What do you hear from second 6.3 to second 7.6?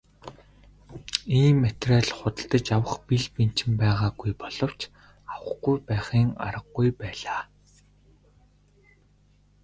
аргагүй байлаа.